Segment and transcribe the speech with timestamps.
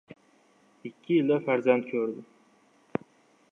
[0.89, 2.27] Ikki yilda farzand ko‘rdi.